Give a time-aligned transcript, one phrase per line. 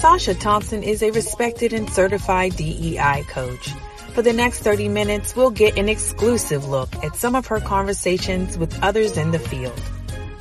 [0.00, 3.68] Sasha Thompson is a respected and certified DEI coach.
[4.14, 8.56] For the next 30 minutes, we'll get an exclusive look at some of her conversations
[8.56, 9.78] with others in the field.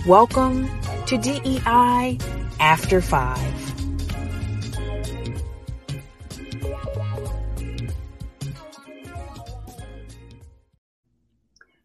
[0.07, 0.69] Welcome
[1.07, 2.17] to DEI
[2.61, 3.37] After 5.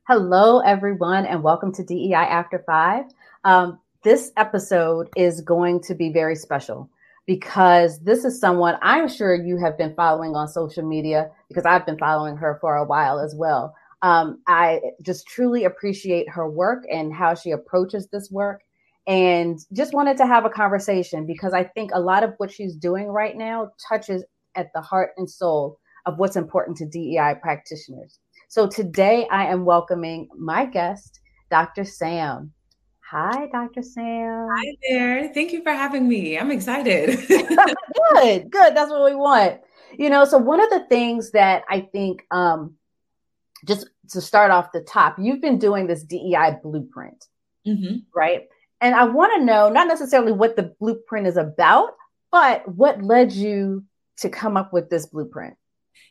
[0.06, 3.06] Hello, everyone, and welcome to DEI After Five.
[3.42, 6.88] Um, this episode is going to be very special
[7.26, 11.86] because this is someone I'm sure you have been following on social media because I've
[11.86, 13.74] been following her for a while as well.
[14.02, 18.62] Um, I just truly appreciate her work and how she approaches this work.
[19.06, 22.74] And just wanted to have a conversation because I think a lot of what she's
[22.74, 28.18] doing right now touches at the heart and soul of what's important to DEI practitioners.
[28.48, 31.84] So today I am welcoming my guest, Dr.
[31.84, 32.53] Sam.
[33.16, 33.82] Hi, Dr.
[33.82, 34.48] Sam.
[34.50, 35.32] Hi there.
[35.32, 36.36] Thank you for having me.
[36.36, 37.10] I'm excited.
[37.28, 38.74] good, good.
[38.74, 39.60] That's what we want.
[39.96, 42.74] You know, so one of the things that I think, um,
[43.64, 47.24] just to start off the top, you've been doing this DEI blueprint,
[47.64, 47.98] mm-hmm.
[48.12, 48.48] right?
[48.80, 51.90] And I want to know not necessarily what the blueprint is about,
[52.32, 53.84] but what led you
[54.16, 55.54] to come up with this blueprint.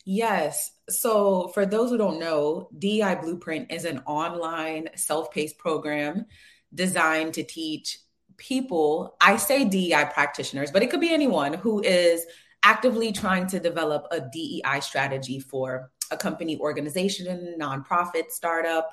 [0.06, 0.72] Yes.
[0.88, 6.26] So, for those who don't know, DEI Blueprint is an online self paced program
[6.74, 8.00] designed to teach
[8.38, 12.26] people, I say DEI practitioners, but it could be anyone who is
[12.64, 18.90] actively trying to develop a DEI strategy for a company, organization, nonprofit, startup.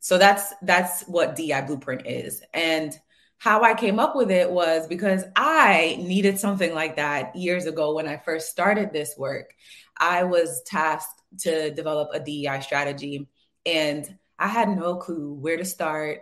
[0.00, 2.42] So that's that's what DEI Blueprint is.
[2.54, 2.96] And
[3.38, 7.94] how I came up with it was because I needed something like that years ago
[7.94, 9.54] when I first started this work.
[9.98, 13.28] I was tasked to develop a DEI strategy
[13.64, 16.20] and I had no clue where to start,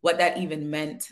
[0.00, 1.10] what that even meant.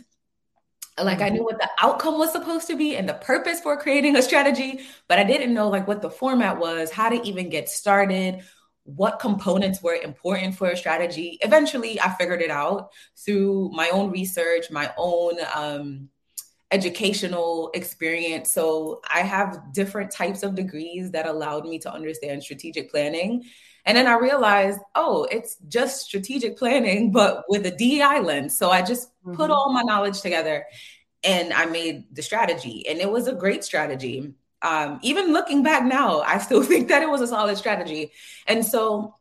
[0.99, 4.17] Like I knew what the outcome was supposed to be and the purpose for creating
[4.17, 7.69] a strategy, but I didn't know like what the format was, how to even get
[7.69, 8.43] started,
[8.85, 11.39] what components were important for a strategy.
[11.43, 16.09] Eventually, I figured it out through my own research, my own um,
[16.71, 18.53] educational experience.
[18.53, 23.45] So I have different types of degrees that allowed me to understand strategic planning.
[23.87, 28.59] And then I realized, oh, it's just strategic planning, but with a DEI lens.
[28.59, 29.35] So I just mm-hmm.
[29.35, 30.67] put all my knowledge together
[31.23, 32.85] and I made the strategy.
[32.89, 34.35] And it was a great strategy.
[34.63, 38.13] Um, even looking back now, I still think that it was a solid strategy.
[38.47, 39.15] And so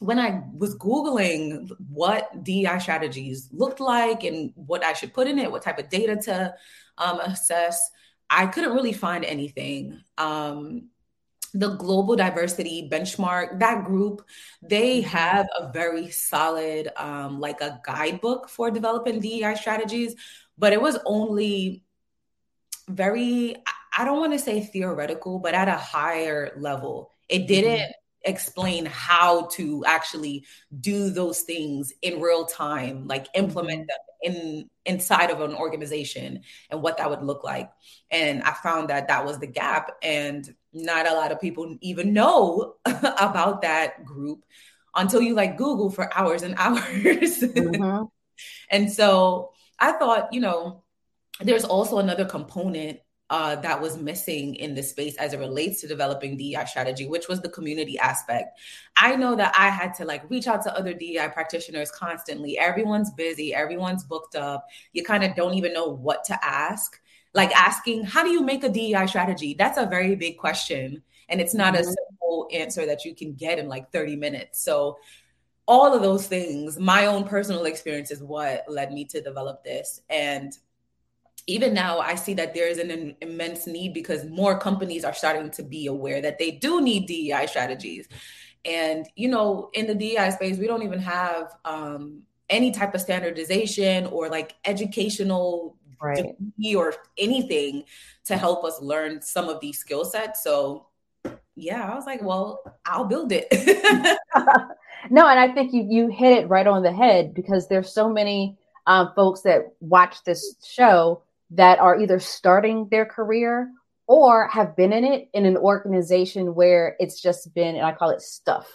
[0.00, 5.38] when I was Googling what DEI strategies looked like and what I should put in
[5.38, 6.54] it, what type of data to
[6.96, 7.90] um, assess,
[8.30, 10.00] I couldn't really find anything.
[10.16, 10.88] Um,
[11.52, 14.22] the Global Diversity Benchmark, that group,
[14.62, 15.08] they mm-hmm.
[15.08, 20.14] have a very solid, um, like a guidebook for developing DEI strategies,
[20.56, 21.82] but it was only
[22.88, 23.56] very,
[23.96, 27.10] I don't want to say theoretical, but at a higher level.
[27.28, 27.90] It didn't mm-hmm
[28.24, 30.44] explain how to actually
[30.80, 34.32] do those things in real time like implement mm-hmm.
[34.32, 37.70] them in inside of an organization and what that would look like
[38.10, 42.12] and i found that that was the gap and not a lot of people even
[42.12, 44.44] know about that group
[44.94, 48.04] until you like google for hours and hours mm-hmm.
[48.70, 50.82] and so i thought you know
[51.40, 55.86] there's also another component uh, that was missing in the space as it relates to
[55.86, 58.58] developing DEI strategy, which was the community aspect.
[58.96, 62.58] I know that I had to like reach out to other DEI practitioners constantly.
[62.58, 64.66] Everyone's busy, everyone's booked up.
[64.92, 67.00] You kind of don't even know what to ask.
[67.32, 69.54] Like asking, how do you make a DEI strategy?
[69.54, 71.02] That's a very big question.
[71.28, 71.82] And it's not mm-hmm.
[71.82, 74.60] a simple answer that you can get in like 30 minutes.
[74.62, 74.98] So,
[75.66, 80.00] all of those things, my own personal experience is what led me to develop this.
[80.10, 80.52] And
[81.46, 85.50] even now i see that there is an immense need because more companies are starting
[85.50, 88.08] to be aware that they do need dei strategies
[88.64, 93.00] and you know in the dei space we don't even have um, any type of
[93.00, 96.34] standardization or like educational right.
[96.38, 97.84] degree or anything
[98.24, 100.86] to help us learn some of these skill sets so
[101.56, 103.46] yeah i was like well i'll build it
[105.10, 108.08] no and i think you you hit it right on the head because there's so
[108.08, 108.56] many
[108.86, 113.70] um, folks that watch this show that are either starting their career
[114.06, 118.10] or have been in it in an organization where it's just been, and I call
[118.10, 118.66] it stuff,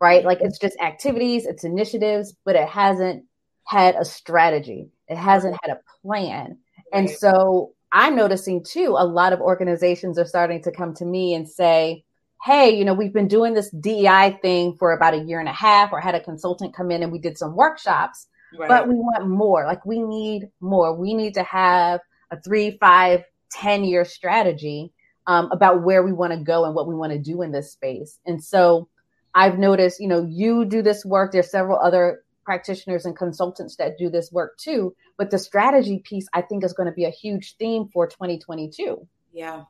[0.00, 0.24] right?
[0.24, 3.24] Like it's just activities, it's initiatives, but it hasn't
[3.64, 6.58] had a strategy, it hasn't had a plan.
[6.92, 11.34] And so I'm noticing too, a lot of organizations are starting to come to me
[11.34, 12.04] and say,
[12.44, 15.52] Hey, you know, we've been doing this DEI thing for about a year and a
[15.52, 18.26] half, or had a consultant come in and we did some workshops,
[18.58, 18.68] right.
[18.68, 19.64] but we want more.
[19.64, 20.92] Like we need more.
[20.94, 22.00] We need to have
[22.32, 24.92] a three, five, ten year strategy
[25.26, 27.70] um, about where we want to go and what we want to do in this
[27.70, 28.18] space.
[28.26, 28.88] And so
[29.34, 31.32] I've noticed, you know, you do this work.
[31.32, 34.94] There's several other practitioners and consultants that do this work too.
[35.16, 39.06] But the strategy piece, I think, is going to be a huge theme for 2022.
[39.32, 39.64] Yeah.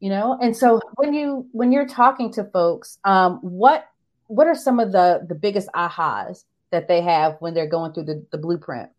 [0.00, 3.86] You know, and so when you when you're talking to folks, um, what
[4.26, 8.04] what are some of the the biggest ahas that they have when they're going through
[8.04, 8.90] the, the blueprint?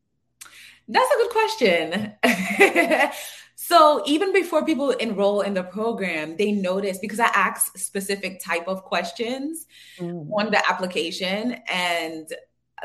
[0.87, 2.13] That's a good question.
[3.55, 8.67] so even before people enroll in the program, they notice because I ask specific type
[8.67, 9.65] of questions
[9.97, 10.29] mm.
[10.37, 11.57] on the application.
[11.67, 12.27] And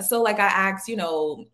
[0.00, 1.46] so like I asked, you know,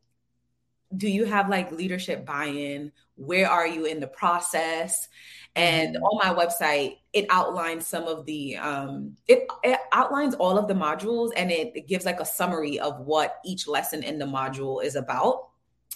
[0.96, 2.92] do you have like leadership buy-in?
[3.16, 5.08] Where are you in the process?
[5.56, 6.04] And mm-hmm.
[6.04, 10.74] on my website, it outlines some of the um, it, it outlines all of the
[10.74, 14.82] modules and it, it gives like a summary of what each lesson in the module
[14.82, 15.48] is about.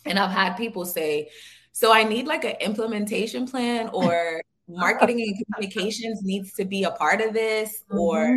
[0.04, 1.30] And I've had people say,
[1.72, 6.90] so I need like an implementation plan or marketing and communications needs to be a
[6.90, 7.98] part of this, mm-hmm.
[7.98, 8.36] or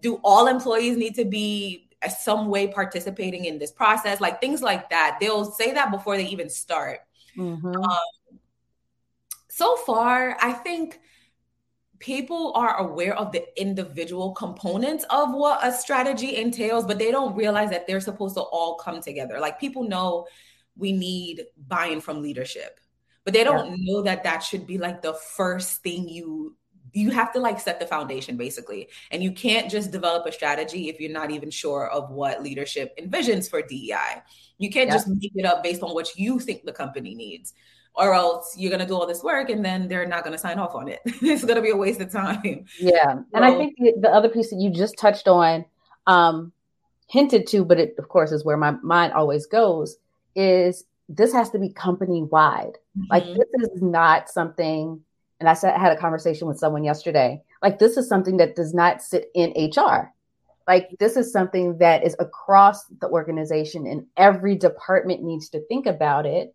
[0.00, 4.20] do all employees need to be some way participating in this process?
[4.20, 5.18] Like things like that.
[5.20, 7.00] They'll say that before they even start.
[7.36, 7.76] Mm-hmm.
[7.76, 8.38] Um,
[9.48, 11.00] so far, I think
[11.98, 17.34] people are aware of the individual components of what a strategy entails, but they don't
[17.34, 19.40] realize that they're supposed to all come together.
[19.40, 20.26] Like people know
[20.76, 22.80] we need buy-in from leadership,
[23.24, 23.76] but they don't yeah.
[23.78, 26.54] know that that should be like the first thing you
[26.96, 28.88] you have to like set the foundation basically.
[29.10, 32.98] And you can't just develop a strategy if you're not even sure of what leadership
[32.98, 34.22] envisions for DEI.
[34.58, 34.94] You can't yeah.
[34.94, 37.52] just make it up based on what you think the company needs
[37.94, 40.38] or else you're going to do all this work and then they're not going to
[40.38, 41.00] sign off on it.
[41.04, 42.64] it's going to be a waste of time.
[42.78, 43.14] Yeah.
[43.14, 45.64] So, and I think the, the, other piece that you just touched on,
[46.06, 46.52] um,
[47.08, 49.96] hinted to, but it, of course, is where my mind always goes,
[50.34, 52.78] is this has to be company wide.
[52.98, 53.04] Mm-hmm.
[53.10, 55.00] Like, this is not something,
[55.40, 57.42] and I said, I had a conversation with someone yesterday.
[57.62, 60.12] Like, this is something that does not sit in HR.
[60.66, 65.86] Like, this is something that is across the organization, and every department needs to think
[65.86, 66.54] about it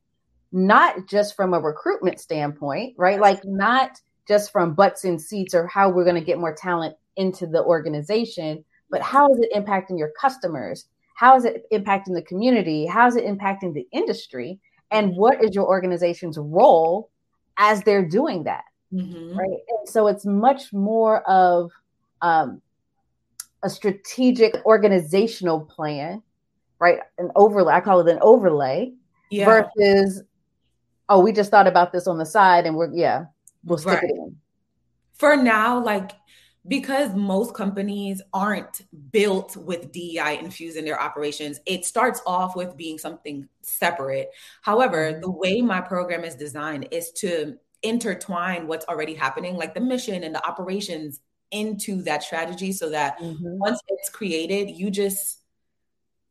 [0.52, 3.20] not just from a recruitment standpoint, right?
[3.20, 6.96] Like not just from butts in seats or how we're going to get more talent
[7.16, 10.88] into the organization, but how is it impacting your customers?
[11.16, 12.86] How is it impacting the community?
[12.86, 14.60] How is it impacting the industry?
[14.92, 17.10] And what is your organization's role
[17.58, 18.66] as they're doing that?
[18.94, 19.38] Mm-hmm.
[19.38, 19.60] Right.
[19.70, 21.72] And so it's much more of
[22.22, 22.62] um,
[23.64, 26.22] a strategic organizational plan,
[26.80, 27.00] right?
[27.18, 28.94] An overlay, I call it an overlay
[29.30, 29.46] yeah.
[29.46, 30.24] versus
[31.10, 33.26] oh, we just thought about this on the side and we're, yeah,
[33.66, 34.04] we'll stick right.
[34.04, 34.38] it in.
[35.14, 36.12] For now, like,
[36.68, 42.78] because most companies aren't built with DEI infused in their operations, it starts off with
[42.78, 44.30] being something separate.
[44.62, 45.22] However, mm-hmm.
[45.22, 50.24] the way my program is designed is to intertwine what's already happening, like the mission
[50.24, 51.20] and the operations,
[51.52, 53.58] into that strategy so that mm-hmm.
[53.60, 55.40] once it's created, you just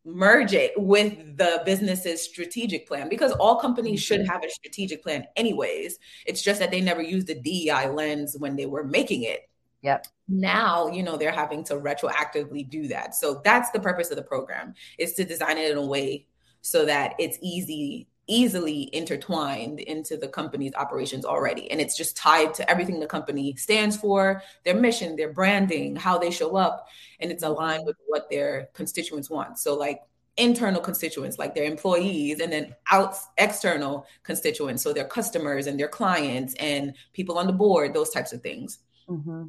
[0.05, 4.31] merge it with the business's strategic plan because all companies should mm-hmm.
[4.31, 8.57] have a strategic plan anyways it's just that they never used the DEI lens when
[8.57, 9.51] they were making it
[9.83, 14.17] yep now you know they're having to retroactively do that so that's the purpose of
[14.17, 16.27] the program is to design it in a way
[16.63, 21.71] so that it's easy easily intertwined into the company's operations already.
[21.71, 26.17] And it's just tied to everything the company stands for, their mission, their branding, how
[26.17, 26.87] they show up,
[27.19, 29.59] and it's aligned with what their constituents want.
[29.59, 30.01] So, like
[30.37, 35.89] internal constituents, like their employees, and then out external constituents, so their customers and their
[35.89, 38.79] clients and people on the board, those types of things.
[39.09, 39.47] Mm-hmm.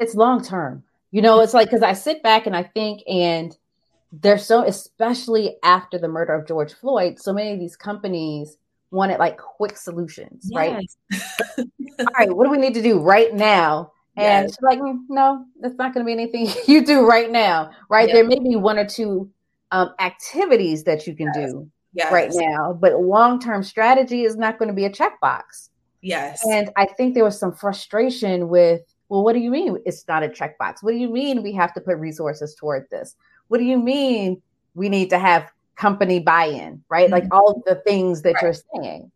[0.00, 0.82] It's long term.
[1.10, 3.56] You know, it's like because I sit back and I think, and
[4.12, 8.58] there's so especially after the murder of George Floyd, so many of these companies
[8.90, 10.54] wanted like quick solutions, yes.
[10.54, 10.86] right?
[11.98, 13.92] All right, what do we need to do right now?
[14.16, 14.50] And yes.
[14.50, 18.08] she's like, mm, no, that's not going to be anything you do right now, right?
[18.08, 18.16] Yes.
[18.16, 19.30] There may be one or two
[19.70, 21.70] um, activities that you can do
[22.10, 25.70] right now, but long term strategy is not going to be a checkbox.
[26.02, 26.44] Yes.
[26.44, 30.22] And I think there was some frustration with, well, what do you mean it's not
[30.22, 30.82] a checkbox?
[30.82, 33.16] What do you mean we have to put resources toward this?
[33.52, 34.40] What do you mean
[34.74, 37.04] we need to have company buy-in, right?
[37.04, 37.12] Mm-hmm.
[37.12, 38.44] Like all the things that right.
[38.44, 39.12] you're saying.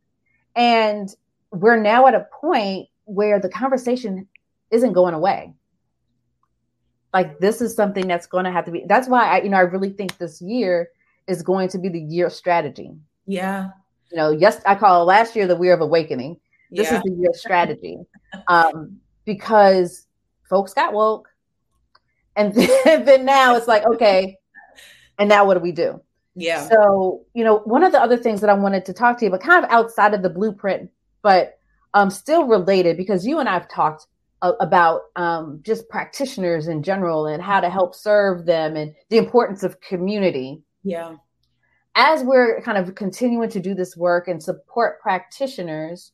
[0.55, 1.09] And
[1.53, 4.29] we're now at a point where the conversation
[4.71, 5.55] isn't going away.
[7.15, 8.85] Like this is something that's going to have to be.
[8.87, 10.91] That's why I, you know, I really think this year
[11.27, 12.91] is going to be the year of strategy.
[13.25, 13.71] Yeah.
[14.11, 16.39] You know, yes, I call last year the year of awakening.
[16.71, 16.99] This yeah.
[16.99, 17.97] is the year of strategy,
[18.49, 20.07] um, because
[20.47, 21.31] folks got woke
[22.37, 24.39] and then, then now it's like, okay,
[25.19, 26.01] and now what do we do?
[26.35, 26.69] Yeah.
[26.69, 29.31] So, you know, one of the other things that I wanted to talk to you
[29.31, 30.91] about, kind of outside of the blueprint,
[31.23, 31.59] but
[31.95, 34.07] um, still related because you and I've talked
[34.43, 39.17] a- about um, just practitioners in general and how to help serve them and the
[39.17, 40.63] importance of community.
[40.85, 41.17] Yeah.
[41.95, 46.13] As we're kind of continuing to do this work and support practitioners,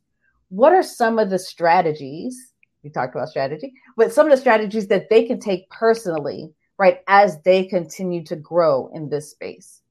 [0.51, 2.52] what are some of the strategies?
[2.83, 6.99] We talked about strategy, but some of the strategies that they can take personally, right,
[7.07, 9.83] as they continue to grow in this space?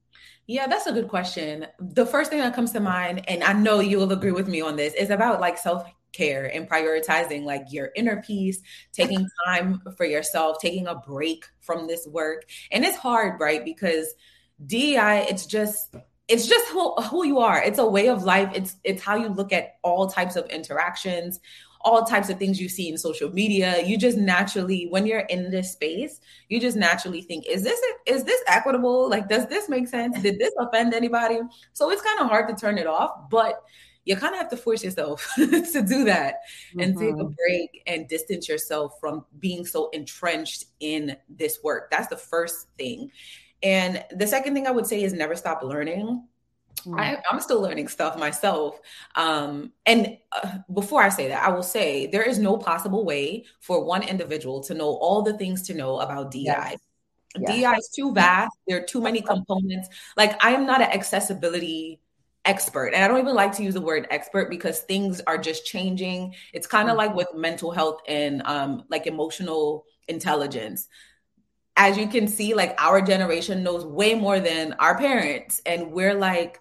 [0.47, 1.67] Yeah, that's a good question.
[1.79, 4.59] The first thing that comes to mind, and I know you will agree with me
[4.59, 8.59] on this, is about like self care and prioritizing like your inner peace,
[8.91, 12.45] taking time for yourself, taking a break from this work.
[12.71, 13.63] And it's hard, right?
[13.63, 14.13] Because
[14.65, 15.95] DEI, it's just
[16.27, 17.61] it's just who, who you are.
[17.61, 18.51] It's a way of life.
[18.53, 21.39] It's it's how you look at all types of interactions,
[21.83, 23.83] all types of things you see in social media.
[23.83, 26.19] You just naturally, when you're in this space,
[26.49, 29.09] you just naturally think, is this is this equitable?
[29.09, 30.19] Like, does this make sense?
[30.21, 31.39] Did this offend anybody?
[31.73, 33.63] So it's kind of hard to turn it off, but
[34.05, 36.37] you kind of have to force yourself to do that
[36.79, 36.99] and mm-hmm.
[36.99, 37.33] take a mm-hmm.
[37.47, 41.91] break and distance yourself from being so entrenched in this work.
[41.91, 43.11] That's the first thing.
[43.63, 46.23] And the second thing I would say is never stop learning.
[46.85, 46.99] Mm.
[46.99, 48.79] I, am still learning stuff myself.
[49.15, 53.45] Um, and uh, before I say that, I will say there is no possible way
[53.59, 56.41] for one individual to know all the things to know about DI.
[56.43, 56.77] Yes.
[57.37, 57.61] Yes.
[57.61, 58.57] DI is too vast.
[58.67, 59.89] There are too many components.
[60.17, 62.01] Like I am not an accessibility
[62.43, 62.93] expert.
[62.93, 66.35] And I don't even like to use the word expert because things are just changing.
[66.53, 66.99] It's kind of mm.
[66.99, 70.87] like with mental health and um, like emotional intelligence
[71.77, 75.61] as you can see, like our generation knows way more than our parents.
[75.65, 76.59] And we're like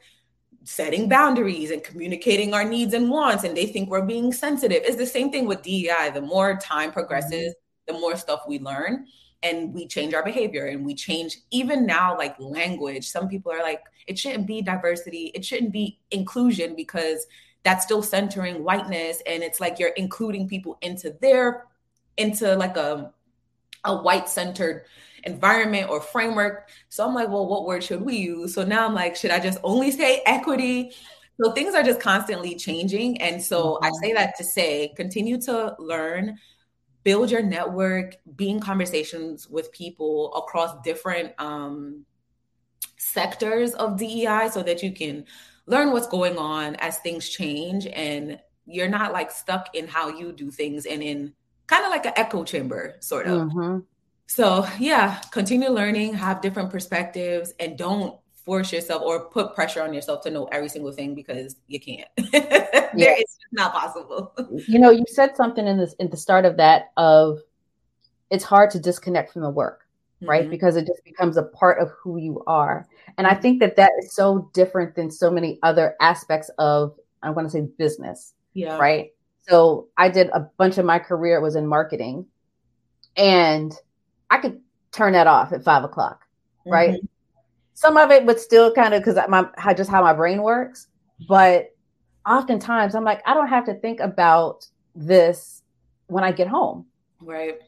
[0.64, 3.44] setting boundaries and communicating our needs and wants.
[3.44, 4.82] And they think we're being sensitive.
[4.84, 6.10] It's the same thing with DEI.
[6.12, 7.94] The more time progresses, mm-hmm.
[7.94, 9.06] the more stuff we learn
[9.42, 13.62] and we change our behavior and we change even now like language some people are
[13.62, 17.26] like it shouldn't be diversity it shouldn't be inclusion because
[17.62, 21.66] that's still centering whiteness and it's like you're including people into their
[22.16, 23.12] into like a
[23.84, 24.84] a white centered
[25.24, 26.68] environment or framework.
[26.88, 28.54] So I'm like, well, what word should we use?
[28.54, 30.92] So now I'm like, should I just only say equity?
[31.42, 33.20] So things are just constantly changing.
[33.20, 33.84] And so mm-hmm.
[33.84, 36.38] I say that to say, continue to learn,
[37.02, 42.04] build your network, be in conversations with people across different um,
[42.98, 45.24] sectors of DEI so that you can
[45.66, 50.32] learn what's going on as things change and you're not like stuck in how you
[50.32, 51.32] do things and in
[51.66, 53.48] kind of like an echo chamber, sort of.
[53.48, 53.78] Mm-hmm.
[54.30, 59.92] So, yeah, continue learning, have different perspectives, and don't force yourself or put pressure on
[59.92, 62.06] yourself to know every single thing because you can't.
[62.16, 62.86] yeah.
[62.94, 64.32] It's not possible.
[64.68, 67.40] You know, you said something in this in the start of that of
[68.30, 69.80] it's hard to disconnect from the work,
[70.22, 70.42] right?
[70.42, 70.50] Mm-hmm.
[70.50, 72.86] Because it just becomes a part of who you are.
[73.18, 77.30] And I think that that is so different than so many other aspects of I
[77.30, 78.32] want to say business.
[78.54, 78.78] Yeah.
[78.78, 79.10] Right?
[79.48, 82.26] So, I did a bunch of my career was in marketing
[83.16, 83.74] and
[84.30, 84.60] I could
[84.92, 86.26] turn that off at five o'clock,
[86.66, 86.90] right?
[86.90, 87.06] Mm-hmm.
[87.74, 90.88] Some of it would still kind of because my how just how my brain works,
[91.28, 91.74] but
[92.26, 95.62] oftentimes I'm like, I don't have to think about this
[96.06, 96.86] when I get home.
[97.20, 97.58] Right.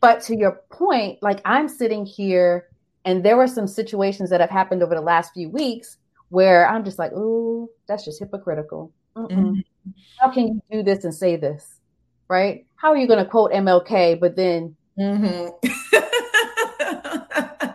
[0.00, 2.68] But to your point, like I'm sitting here
[3.04, 6.84] and there were some situations that have happened over the last few weeks where I'm
[6.84, 8.92] just like, ooh, that's just hypocritical.
[9.16, 9.60] Mm-hmm.
[10.18, 11.80] How can you do this and say this?
[12.28, 12.66] Right?
[12.76, 15.48] How are you going to quote MLK, but then Mm-hmm.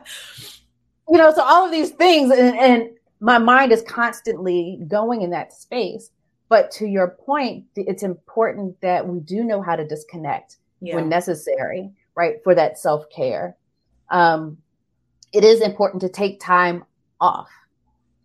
[1.09, 5.29] you know, so all of these things, and, and my mind is constantly going in
[5.31, 6.11] that space.
[6.47, 10.95] But to your point, it's important that we do know how to disconnect yeah.
[10.95, 12.35] when necessary, right?
[12.43, 13.57] For that self care.
[14.09, 14.57] Um,
[15.33, 16.85] it is important to take time
[17.19, 17.49] off,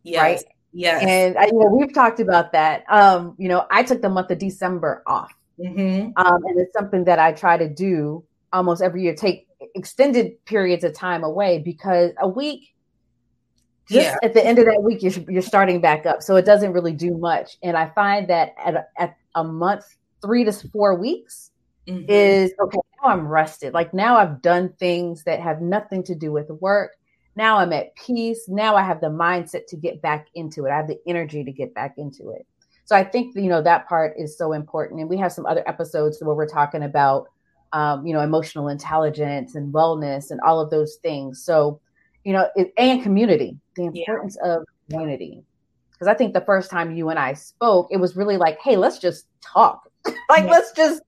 [0.02, 0.20] yes.
[0.20, 0.44] right?
[0.72, 1.02] Yes.
[1.04, 2.84] And I, you know, we've talked about that.
[2.88, 5.32] Um, you know, I took the month of December off.
[5.58, 6.12] Mm-hmm.
[6.16, 10.84] Um, and it's something that I try to do almost every year take extended periods
[10.84, 12.74] of time away because a week
[13.88, 14.16] just yeah.
[14.22, 16.22] at the end of that week you're, you're starting back up.
[16.22, 17.56] So it doesn't really do much.
[17.62, 19.84] And i find that at a, at a month
[20.22, 21.50] three to four weeks
[21.88, 22.04] mm-hmm.
[22.08, 23.74] is okay now i'm rested.
[23.74, 26.92] Like now i've done things that have nothing to do with work.
[27.36, 28.48] Now i'm at peace.
[28.48, 30.70] Now i have the mindset to get back into it.
[30.70, 32.46] I have the energy to get back into it.
[32.84, 35.00] So i think you know that part is so important.
[35.00, 37.28] And we have some other episodes where we're talking about
[37.72, 41.44] um, you know, emotional intelligence and wellness and all of those things.
[41.44, 41.80] So,
[42.24, 44.56] you know, it, and community, the importance yeah.
[44.56, 45.42] of community.
[45.92, 48.76] Because I think the first time you and I spoke, it was really like, hey,
[48.76, 49.88] let's just talk.
[50.28, 50.50] like, yeah.
[50.50, 51.02] let's just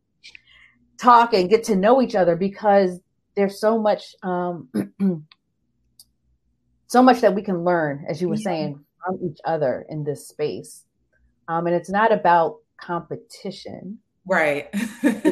[1.00, 3.00] talk and get to know each other because
[3.34, 4.68] there's so much, um,
[6.86, 8.44] so much that we can learn, as you were yeah.
[8.44, 10.84] saying, from each other in this space.
[11.48, 13.98] Um, and it's not about competition.
[14.26, 14.68] Right.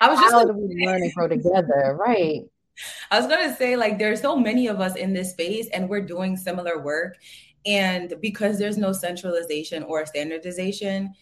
[0.00, 1.96] I was just how do we learn and grow together?
[1.98, 2.42] Right.
[3.10, 6.04] I was gonna say, like, there's so many of us in this space, and we're
[6.04, 7.16] doing similar work.
[7.66, 11.14] And because there's no centralization or standardization,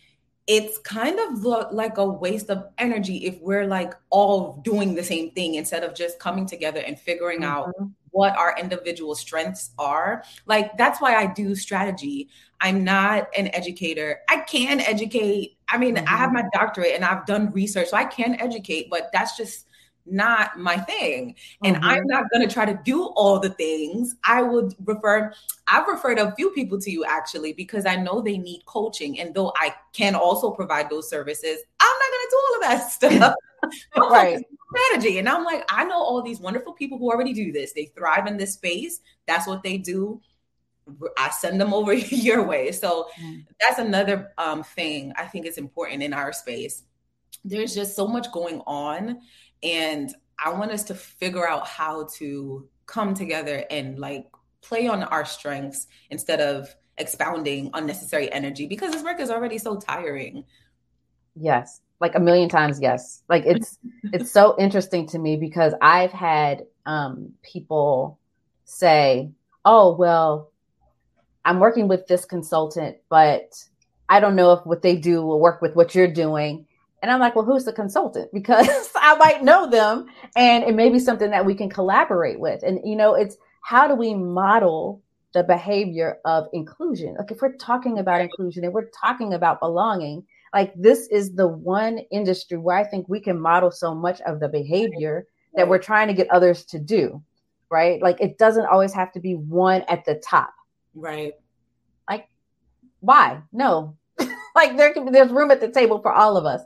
[0.46, 5.30] it's kind of like a waste of energy if we're like all doing the same
[5.30, 7.70] thing instead of just coming together and figuring mm-hmm.
[7.70, 7.74] out
[8.12, 10.22] what our individual strengths are.
[10.46, 12.28] Like that's why I do strategy.
[12.60, 14.20] I'm not an educator.
[14.28, 15.56] I can educate.
[15.68, 16.06] I mean, mm-hmm.
[16.06, 16.46] I have mm-hmm.
[16.46, 19.66] my doctorate and I've done research, so I can educate, but that's just
[20.06, 21.34] not my thing.
[21.64, 21.84] And mm-hmm.
[21.84, 24.16] I'm not going to try to do all the things.
[24.24, 25.32] I would refer,
[25.68, 29.20] I've referred a few people to you actually because I know they need coaching.
[29.20, 32.60] And though I can also provide those services, I'm not going to do all of
[32.62, 33.34] that stuff.
[34.10, 34.44] right.
[34.74, 35.18] Strategy.
[35.18, 37.72] And I'm like, I know all these wonderful people who already do this.
[37.72, 39.00] They thrive in this space.
[39.26, 40.20] That's what they do.
[41.16, 42.72] I send them over your way.
[42.72, 43.44] So mm.
[43.60, 46.84] that's another um, thing I think is important in our space.
[47.44, 49.20] There's just so much going on
[49.62, 50.14] and
[50.44, 54.26] I want us to figure out how to come together and like
[54.60, 59.76] play on our strengths instead of expounding unnecessary energy because this work is already so
[59.76, 60.44] tiring.
[61.34, 61.80] Yes.
[62.00, 63.22] Like a million times yes.
[63.28, 68.18] Like it's it's so interesting to me because I've had um people
[68.64, 69.30] say,
[69.64, 70.50] "Oh, well,
[71.44, 73.54] I'm working with this consultant, but
[74.08, 76.66] I don't know if what they do will work with what you're doing."
[77.02, 78.30] And I'm like, well, who's the consultant?
[78.42, 80.06] Because I might know them
[80.36, 82.62] and it may be something that we can collaborate with.
[82.62, 85.02] And, you know, it's how do we model
[85.34, 87.16] the behavior of inclusion?
[87.18, 91.48] Like, if we're talking about inclusion and we're talking about belonging, like, this is the
[91.48, 95.78] one industry where I think we can model so much of the behavior that we're
[95.78, 97.22] trying to get others to do,
[97.70, 98.00] right?
[98.02, 100.52] Like, it doesn't always have to be one at the top.
[100.94, 101.34] Right.
[102.08, 102.28] Like,
[103.00, 103.40] why?
[103.52, 103.96] No.
[104.54, 106.62] like, there can be, there's room at the table for all of us.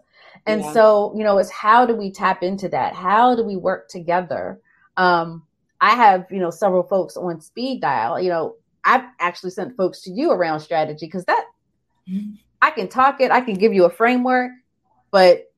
[0.46, 0.72] And yeah.
[0.72, 2.94] so, you know, it's how do we tap into that?
[2.94, 4.60] How do we work together?
[4.96, 5.42] Um,
[5.80, 8.20] I have, you know, several folks on speed dial.
[8.20, 11.44] You know, I've actually sent folks to you around strategy because that
[12.08, 12.34] mm-hmm.
[12.62, 14.52] I can talk it, I can give you a framework,
[15.10, 15.52] but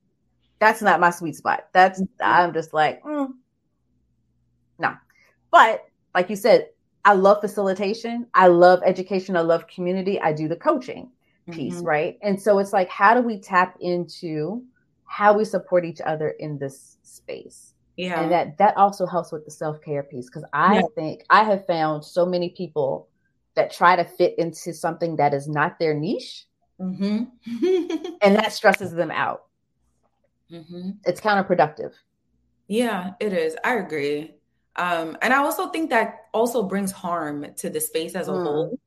[0.59, 1.67] that's not my sweet spot.
[1.71, 2.23] That's mm-hmm.
[2.23, 3.29] I'm just like, mm,
[4.79, 4.93] no.
[5.51, 6.69] But like you said,
[7.05, 8.25] I love facilitation.
[8.33, 9.37] I love education.
[9.37, 10.19] I love community.
[10.19, 11.11] I do the coaching
[11.51, 11.85] piece, mm-hmm.
[11.85, 12.19] right?
[12.21, 14.63] And so it's like, how do we tap into
[15.09, 17.73] how we support each other in this space.
[17.97, 18.21] Yeah.
[18.21, 20.81] And that that also helps with the self-care piece because I yeah.
[20.95, 23.09] think I have found so many people
[23.55, 26.45] that try to fit into something that is not their niche.
[26.79, 27.25] Mm-hmm.
[28.21, 29.47] and that stresses them out.
[30.49, 30.91] Mm-hmm.
[31.05, 31.91] It's counterproductive.
[32.67, 33.57] Yeah, it is.
[33.65, 34.35] I agree.
[34.77, 38.43] Um, and I also think that also brings harm to the space as a mm.
[38.43, 38.79] whole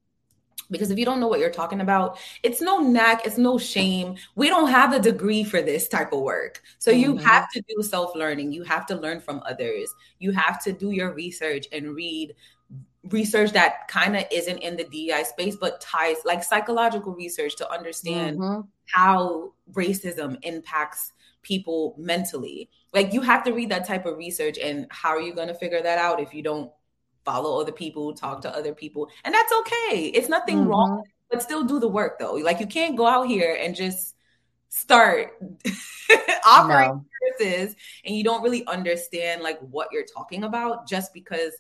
[0.72, 4.16] because if you don't know what you're talking about it's no knack it's no shame.
[4.34, 6.62] We don't have a degree for this type of work.
[6.78, 7.00] So mm-hmm.
[7.00, 8.52] you have to do self-learning.
[8.52, 9.94] You have to learn from others.
[10.18, 12.34] You have to do your research and read
[13.10, 17.70] research that kind of isn't in the DEI space but ties like psychological research to
[17.70, 18.60] understand mm-hmm.
[18.86, 22.70] how racism impacts people mentally.
[22.92, 25.54] Like you have to read that type of research and how are you going to
[25.54, 26.70] figure that out if you don't
[27.24, 30.06] follow other people, talk to other people, and that's okay.
[30.06, 30.68] It's nothing mm-hmm.
[30.68, 32.34] wrong, but still do the work though.
[32.34, 34.16] Like you can't go out here and just
[34.68, 35.32] start
[36.46, 37.04] offering no.
[37.38, 41.52] services and you don't really understand like what you're talking about just because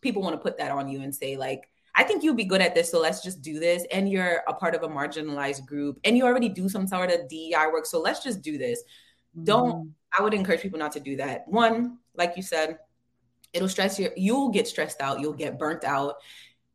[0.00, 2.60] people want to put that on you and say like I think you'd be good
[2.60, 3.86] at this, so let's just do this.
[3.90, 7.26] And you're a part of a marginalized group, and you already do some sort of
[7.26, 8.82] DEI work, so let's just do this.
[9.34, 9.44] Mm-hmm.
[9.44, 9.94] Don't.
[10.16, 11.48] I would encourage people not to do that.
[11.48, 12.78] One, like you said,
[13.52, 16.16] it'll stress you you'll get stressed out you'll get burnt out.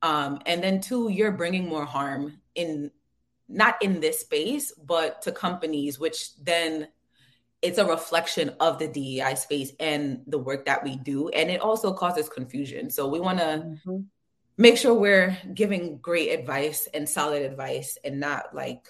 [0.04, 2.92] Um, and then two you're bringing more harm in
[3.48, 6.88] not in this space but to companies which then
[7.62, 11.30] it's a reflection of the DEI space and the work that we do.
[11.30, 12.90] And it also causes confusion.
[12.90, 13.98] So we want to mm-hmm.
[14.58, 18.88] make sure we're giving great advice and solid advice and not like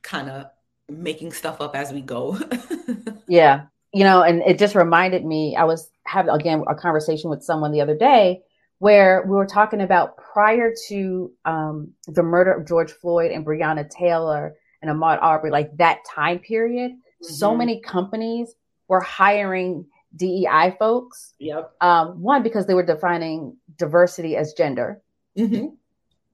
[0.00, 0.46] kind of
[0.88, 2.38] making stuff up as we go.
[3.30, 3.66] Yeah.
[3.92, 7.72] You know, and it just reminded me, I was having again a conversation with someone
[7.72, 8.42] the other day
[8.78, 13.88] where we were talking about prior to um, the murder of George Floyd and Breonna
[13.88, 17.32] Taylor and Ahmaud Arbery, like that time period, mm-hmm.
[17.32, 18.54] so many companies
[18.88, 19.84] were hiring
[20.16, 21.34] DEI folks.
[21.38, 21.72] Yep.
[21.82, 25.02] Um, one, because they were defining diversity as gender.
[25.38, 25.74] Mm-hmm.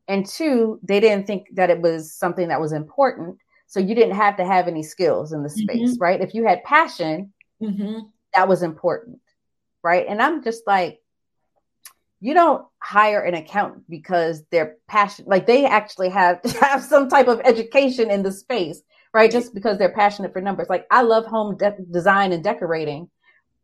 [0.09, 3.39] And two, they didn't think that it was something that was important.
[3.67, 6.03] So you didn't have to have any skills in the space, mm-hmm.
[6.03, 6.21] right?
[6.21, 8.07] If you had passion, mm-hmm.
[8.35, 9.21] that was important,
[9.87, 10.07] right?
[10.09, 11.01] And I'm just like,
[12.19, 17.29] you don't hire an accountant because they're passionate, like they actually have have some type
[17.29, 18.83] of education in the space,
[19.15, 19.31] right?
[19.31, 20.67] Just because they're passionate for numbers.
[20.69, 23.09] Like I love home de- design and decorating,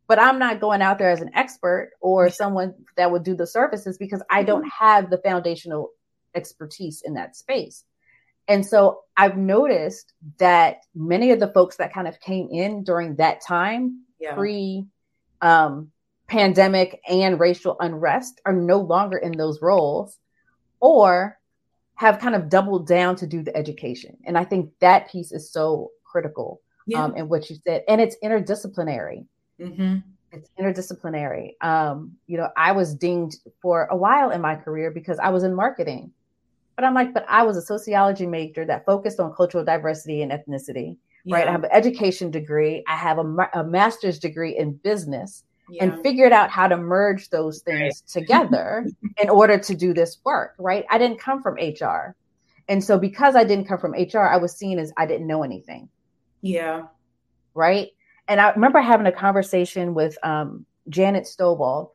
[0.07, 3.45] but I'm not going out there as an expert or someone that would do the
[3.45, 4.85] services because I don't mm-hmm.
[4.85, 5.89] have the foundational
[6.33, 7.83] expertise in that space.
[8.47, 13.17] And so I've noticed that many of the folks that kind of came in during
[13.17, 14.35] that time, yeah.
[14.35, 14.85] pre
[15.41, 15.91] um,
[16.27, 20.17] pandemic and racial unrest, are no longer in those roles
[20.79, 21.37] or
[21.95, 24.17] have kind of doubled down to do the education.
[24.25, 27.03] And I think that piece is so critical yeah.
[27.03, 27.83] um, in what you said.
[27.87, 29.25] And it's interdisciplinary.
[29.59, 29.97] Mm-hmm.
[30.31, 31.53] It's interdisciplinary.
[31.61, 35.43] Um, you know, I was dinged for a while in my career because I was
[35.43, 36.11] in marketing.
[36.75, 40.31] But I'm like, but I was a sociology major that focused on cultural diversity and
[40.31, 41.35] ethnicity, yeah.
[41.35, 41.47] right?
[41.47, 42.83] I have an education degree.
[42.87, 45.83] I have a, a master's degree in business yeah.
[45.83, 48.07] and figured out how to merge those things right.
[48.07, 48.85] together
[49.21, 50.85] in order to do this work, right?
[50.89, 52.15] I didn't come from HR.
[52.69, 55.43] And so because I didn't come from HR, I was seen as I didn't know
[55.43, 55.89] anything.
[56.41, 56.83] Yeah.
[57.53, 57.89] Right.
[58.27, 61.91] And I remember having a conversation with um, Janet Stovall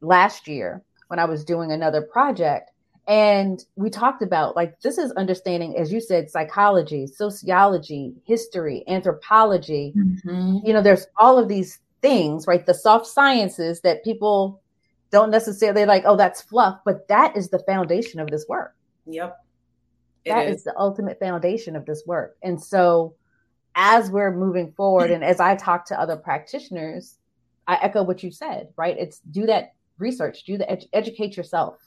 [0.00, 2.70] last year when I was doing another project.
[3.08, 9.92] And we talked about like this is understanding, as you said, psychology, sociology, history, anthropology.
[9.96, 10.58] Mm-hmm.
[10.64, 12.66] You know, there's all of these things, right?
[12.66, 14.60] The soft sciences that people
[15.10, 18.74] don't necessarily like, oh, that's fluff, but that is the foundation of this work.
[19.06, 19.36] Yep.
[20.26, 20.58] That is.
[20.58, 22.36] is the ultimate foundation of this work.
[22.42, 23.14] And so
[23.74, 27.18] as we're moving forward and as I talk to other practitioners,
[27.66, 28.96] I echo what you said, right?
[28.98, 31.78] It's do that research, do the ed- educate yourself.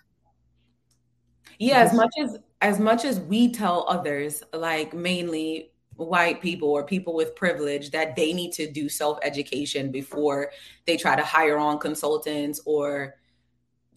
[1.59, 6.83] Yeah, as much as as much as we tell others, like mainly white people or
[6.83, 10.51] people with privilege that they need to do self-education before
[10.85, 13.15] they try to hire on consultants or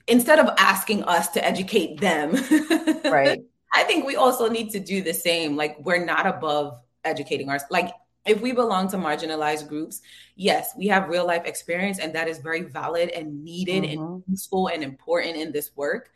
[0.06, 2.32] instead of asking us to educate them
[3.04, 7.48] right i think we also need to do the same like we're not above educating
[7.48, 7.70] ourselves.
[7.70, 7.90] like
[8.26, 10.00] if we belong to marginalized groups
[10.36, 14.00] yes we have real life experience and that is very valid and needed mm-hmm.
[14.00, 16.10] and useful and important in this work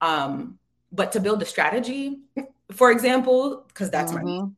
[0.00, 0.58] um
[0.92, 2.20] but to build a strategy
[2.72, 4.38] for example because that's mm-hmm.
[4.38, 4.50] my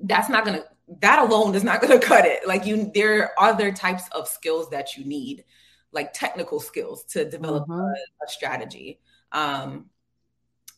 [0.00, 0.64] that's not gonna
[1.00, 2.46] that alone is not gonna cut it.
[2.46, 5.44] Like you there are other types of skills that you need,
[5.92, 7.80] like technical skills to develop mm-hmm.
[7.80, 9.00] a, a, strategy.
[9.32, 9.86] Um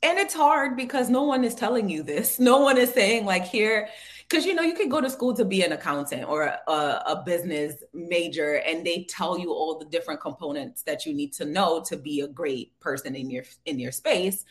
[0.01, 2.39] and it's hard because no one is telling you this.
[2.49, 3.89] No one is saying like here,
[4.29, 7.23] because you know you can go to school to be an accountant or a, a,
[7.27, 11.83] business major, and they tell you all the different components that you need to know
[11.89, 14.45] to be a great person in your in your space.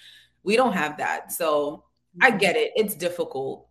[0.43, 1.85] We don't have that, so
[2.21, 2.39] I mm-hmm.
[2.39, 2.73] get it.
[2.75, 3.66] It's difficult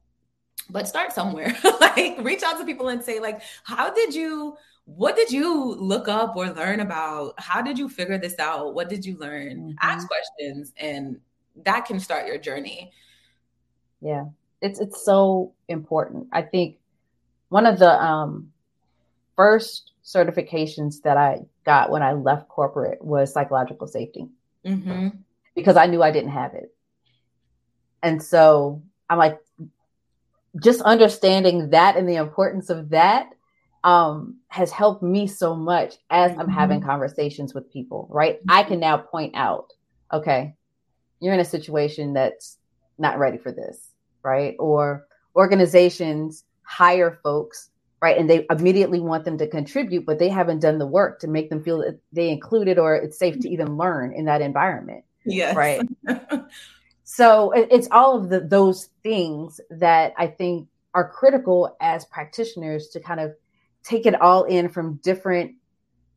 [0.71, 1.57] but start somewhere.
[1.81, 6.09] Like reach out to people and say like how did you what did you look
[6.09, 7.35] up or learn about?
[7.39, 8.75] How did you figure this out?
[8.75, 9.57] What did you learn?
[9.59, 9.73] Mm-hmm.
[9.83, 11.19] ask questions and
[11.65, 12.93] that can start your journey.
[14.01, 14.27] Yeah.
[14.61, 16.29] It's it's so important.
[16.33, 16.77] I think
[17.49, 18.53] one of the um
[19.37, 24.29] first certifications that i got when i left corporate was psychological safety.
[24.65, 25.09] Mm-hmm.
[25.55, 26.75] because i knew i didn't have it.
[28.03, 29.39] And so i'm like
[30.61, 33.31] just understanding that and the importance of that
[33.85, 36.89] um, has helped me so much as I'm having mm-hmm.
[36.89, 38.41] conversations with people, right?
[38.49, 39.73] I can now point out,
[40.13, 40.57] okay,
[41.21, 42.59] you're in a situation that's
[42.99, 43.91] not ready for this,
[44.23, 44.57] right?
[44.59, 47.71] Or organizations hire folks,
[48.03, 48.19] right?
[48.19, 51.49] And they immediately want them to contribute, but they haven't done the work to make
[51.49, 55.05] them feel that they included or it's safe to even learn in that environment.
[55.25, 55.55] Yes.
[55.55, 55.81] Right.
[57.09, 63.01] So it's all of the, those things that I think are critical as practitioners to
[63.01, 63.33] kind of
[63.85, 65.53] take it all in from different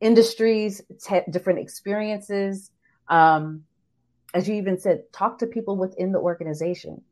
[0.01, 2.71] industries, t- different experiences.
[3.07, 3.65] Um,
[4.33, 7.03] as you even said, talk to people within the organization.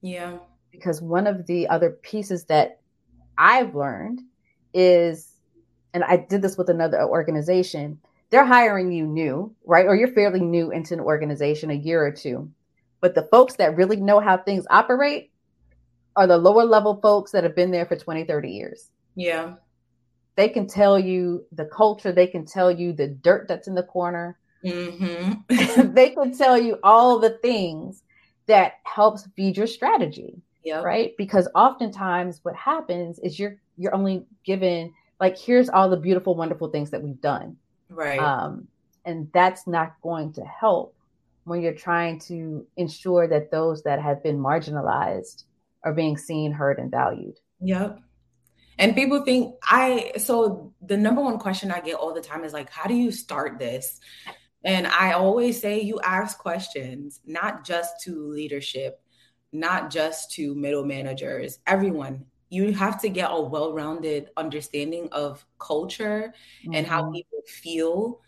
[0.00, 0.38] Yeah.
[0.70, 2.80] Because one of the other pieces that
[3.36, 4.22] I've learned
[4.72, 5.30] is,
[5.92, 9.84] and I did this with another organization, they're hiring you new, right?
[9.84, 12.50] Or you're fairly new into an organization, a year or two.
[13.06, 15.30] But the folks that really know how things operate
[16.16, 18.90] are the lower level folks that have been there for 20, 30 years.
[19.14, 19.54] Yeah.
[20.34, 23.84] They can tell you the culture, they can tell you the dirt that's in the
[23.84, 24.40] corner.
[24.64, 25.92] Mm-hmm.
[25.94, 28.02] they can tell you all the things
[28.46, 30.42] that helps feed your strategy.
[30.64, 30.82] Yeah.
[30.82, 31.16] Right.
[31.16, 36.70] Because oftentimes what happens is you're you're only given like here's all the beautiful, wonderful
[36.70, 37.56] things that we've done.
[37.88, 38.18] Right.
[38.18, 38.66] Um,
[39.04, 40.95] and that's not going to help
[41.46, 45.44] when you're trying to ensure that those that have been marginalized
[45.84, 47.38] are being seen, heard, and valued.
[47.60, 48.00] Yep.
[48.78, 52.52] And people think I, so the number one question I get all the time is
[52.52, 54.00] like, how do you start this?
[54.64, 59.00] And I always say you ask questions, not just to leadership,
[59.52, 62.24] not just to middle managers, everyone.
[62.50, 66.74] You have to get a well rounded understanding of culture mm-hmm.
[66.74, 67.12] and how mm-hmm.
[67.12, 68.20] people feel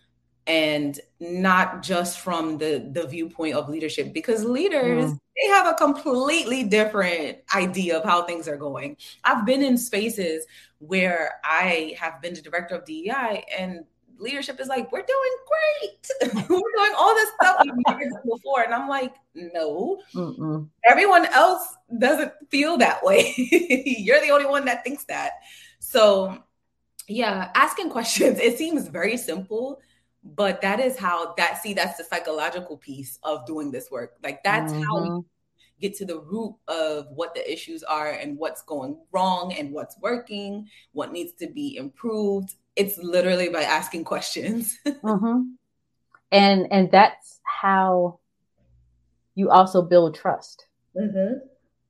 [0.48, 5.18] and not just from the the viewpoint of leadership because leaders mm.
[5.37, 8.96] they have a completely different idea of how things are going.
[9.22, 10.44] I've been in spaces
[10.80, 13.84] where i have been the director of dei and
[14.20, 16.32] leadership is like we're doing great.
[16.48, 18.62] We're doing all this stuff we've never done before.
[18.62, 20.00] And i'm like no.
[20.14, 20.68] Mm-mm.
[20.88, 21.62] everyone else
[21.98, 23.32] doesn't feel that way.
[23.37, 25.32] You're the only one that thinks that.
[25.78, 26.42] So
[27.08, 29.80] yeah asking questions it seems very simple
[30.35, 34.14] but that is how that see that's the psychological piece of doing this work.
[34.23, 34.83] Like that's mm-hmm.
[34.83, 35.27] how you
[35.81, 39.97] get to the root of what the issues are and what's going wrong and what's
[40.01, 42.55] working what needs to be improved.
[42.77, 44.79] It's literally by asking questions.
[44.88, 45.43] Mm-hmm.
[46.33, 48.19] and and that's how
[49.35, 50.67] you also build trust.
[50.97, 51.38] Mm-hmm.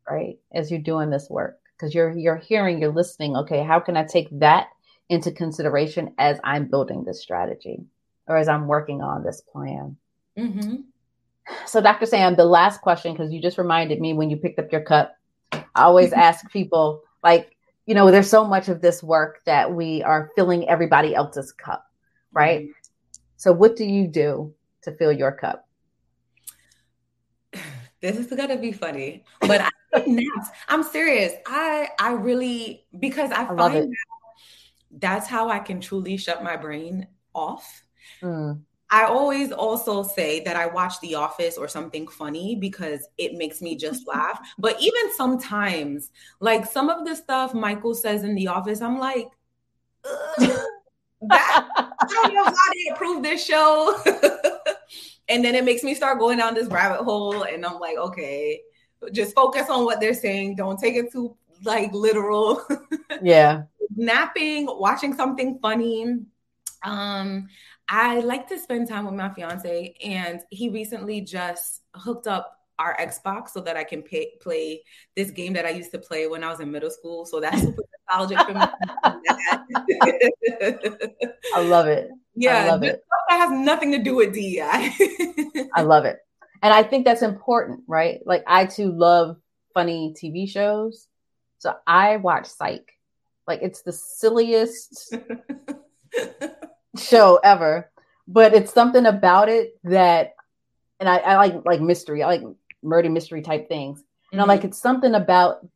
[0.08, 0.38] right?
[0.52, 1.58] As you're doing this work.
[1.76, 4.66] Because you're you're hearing you're listening okay how can i take that
[5.08, 7.84] into consideration as i'm building this strategy
[8.28, 9.96] or as I'm working on this plan.
[10.36, 10.76] Mm-hmm.
[11.66, 12.06] So, Dr.
[12.06, 15.16] Sam, the last question, because you just reminded me when you picked up your cup,
[15.52, 20.02] I always ask people, like, you know, there's so much of this work that we
[20.02, 21.86] are filling everybody else's cup,
[22.32, 22.62] right?
[22.62, 23.20] Mm-hmm.
[23.36, 25.66] So, what do you do to fill your cup?
[28.00, 29.70] This is gonna be funny, but I,
[30.68, 31.32] I'm serious.
[31.48, 33.88] I I really because I, I find that
[34.92, 37.82] that's how I can truly shut my brain off
[38.22, 38.62] Mm.
[38.90, 43.60] I always also say that I watch The Office or something funny because it makes
[43.60, 44.40] me just laugh.
[44.58, 49.28] But even sometimes, like some of the stuff Michael says in The Office, I'm like,
[50.04, 51.68] that,
[52.00, 54.00] I don't know how they approve this show.
[55.28, 57.42] and then it makes me start going down this rabbit hole.
[57.42, 58.60] And I'm like, okay,
[59.12, 60.56] just focus on what they're saying.
[60.56, 62.64] Don't take it too like literal.
[63.22, 63.62] yeah.
[63.96, 66.18] Napping, watching something funny.
[66.84, 67.48] Um,
[67.88, 72.96] I like to spend time with my fiance, and he recently just hooked up our
[72.96, 74.82] Xbox so that I can pay, play
[75.16, 77.26] this game that I used to play when I was in middle school.
[77.26, 78.60] So that's super nostalgic for me.
[81.54, 82.10] I love it.
[82.34, 83.02] Yeah, I love it.
[83.28, 84.60] That has nothing to do with DEI.
[85.74, 86.18] I love it.
[86.62, 88.20] And I think that's important, right?
[88.24, 89.36] Like I too love
[89.74, 91.06] funny TV shows.
[91.58, 92.90] So I watch Psych.
[93.46, 95.14] Like it's the silliest
[96.98, 97.90] show ever,
[98.26, 100.34] but it's something about it that,
[101.00, 102.22] and I, I like like mystery.
[102.22, 102.42] I like
[102.82, 104.42] murder mystery type things, and mm-hmm.
[104.42, 105.66] I'm like it's something about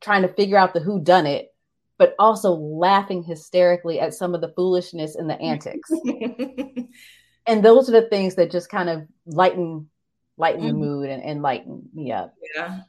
[0.00, 1.52] trying to figure out the who done it,
[1.98, 5.90] but also laughing hysterically at some of the foolishness and the antics.
[7.46, 9.88] and those are the things that just kind of lighten
[10.36, 10.68] lighten mm-hmm.
[10.68, 12.34] the mood and, and lighten me up.
[12.54, 12.80] Yeah.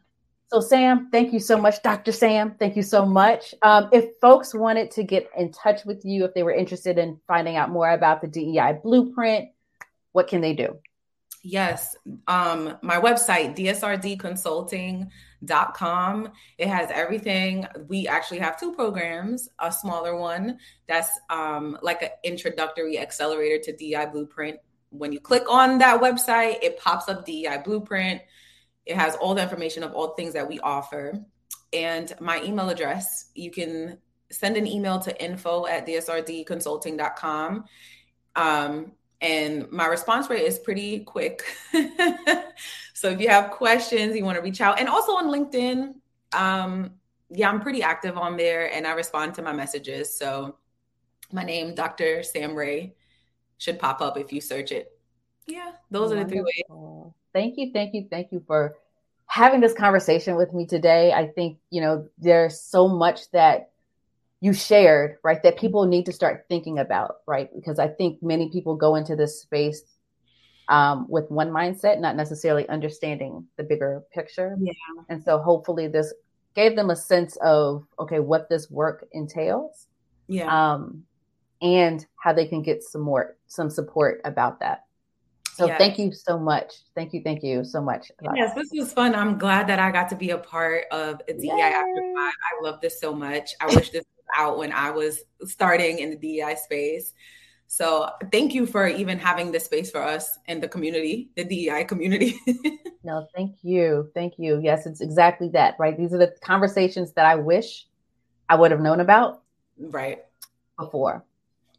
[0.54, 1.82] So, Sam, thank you so much.
[1.82, 2.12] Dr.
[2.12, 3.56] Sam, thank you so much.
[3.64, 7.20] Um, if folks wanted to get in touch with you, if they were interested in
[7.28, 9.50] finding out more about the DEI blueprint,
[10.12, 10.78] what can they do?
[11.42, 11.96] Yes.
[12.28, 16.32] Um, my website, dsrdconsulting.com.
[16.60, 17.66] It has everything.
[17.88, 23.76] We actually have two programs, a smaller one that's um, like an introductory accelerator to
[23.76, 24.60] DEI blueprint.
[24.92, 28.22] When you click on that website, it pops up DEI blueprint
[28.86, 31.14] it has all the information of all the things that we offer.
[31.72, 33.98] And my email address, you can
[34.32, 37.66] send an email to info at dsrdconsulting.com.
[38.36, 38.92] Um,
[39.22, 41.44] and my response rate is pretty quick.
[42.94, 44.80] so if you have questions, you want to reach out.
[44.80, 45.94] And also on LinkedIn,
[46.34, 46.92] um,
[47.30, 50.16] yeah, I'm pretty active on there and I respond to my messages.
[50.16, 50.58] So
[51.32, 52.22] my name, Dr.
[52.22, 52.96] Sam Rae,
[53.58, 54.92] should pop up if you search it.
[55.48, 56.22] Yeah, those Wonderful.
[56.22, 58.76] are the three ways thank you, thank you, thank you for
[59.26, 61.12] having this conversation with me today.
[61.12, 63.72] I think, you know, there's so much that
[64.42, 67.50] you shared, right, that people need to start thinking about, right?
[67.56, 69.82] Because I think many people go into this space
[70.68, 74.56] um, with one mindset, not necessarily understanding the bigger picture.
[74.60, 74.74] Yeah.
[75.10, 76.14] And so hopefully this
[76.56, 79.88] gave them a sense of, okay, what this work entails.
[80.28, 80.74] Yeah.
[80.74, 81.04] Um,
[81.62, 84.84] and how they can get some more, some support about that.
[85.54, 86.74] So thank you so much.
[86.96, 87.22] Thank you.
[87.24, 88.12] Thank you so much.
[88.36, 89.14] Yes, this was fun.
[89.14, 92.34] I'm glad that I got to be a part of DEI After Five.
[92.34, 93.52] I love this so much.
[93.62, 97.14] I wish this was out when I was starting in the DEI space.
[97.68, 101.86] So thank you for even having this space for us in the community, the DEI
[101.86, 102.40] community.
[103.04, 104.10] no, thank you.
[104.14, 104.60] Thank you.
[104.62, 105.98] Yes, it's exactly that, right?
[105.98, 107.88] These are the conversations that I wish
[108.50, 109.44] I would have known about.
[109.78, 110.24] Right.
[110.78, 111.26] Before.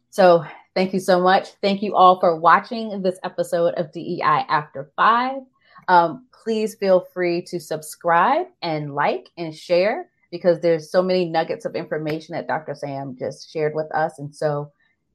[0.09, 1.49] So Thank you so much.
[1.61, 5.41] Thank you all for watching this episode of DEI After Five.
[5.87, 11.63] Um, please feel free to subscribe and like and share because there's so many nuggets
[11.63, 12.75] of information that Dr.
[12.75, 14.19] Sam just shared with us.
[14.19, 14.73] And so,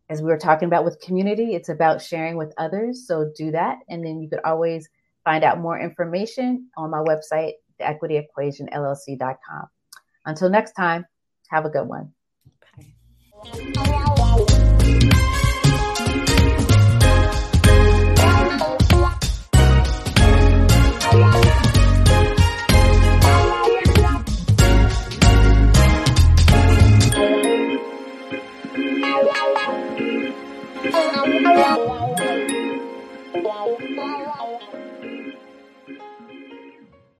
[0.08, 3.06] as we were talking about with community, it's about sharing with others.
[3.06, 3.78] So do that.
[3.88, 4.88] And then you could always
[5.24, 9.66] find out more information on my website, theequityequationllc.com.
[10.24, 11.04] Until next time,
[11.50, 12.12] have a good one.